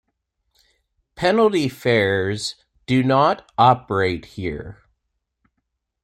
Penalty 1.13 1.69
Fares 1.69 2.55
do 2.87 3.03
not 3.03 3.47
operate 3.59 4.25
here. 4.25 4.81